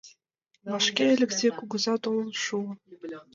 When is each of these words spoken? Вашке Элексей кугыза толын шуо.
Вашке 0.71 1.03
Элексей 1.15 1.51
кугыза 1.57 1.95
толын 2.03 2.29
шуо. 2.43 2.67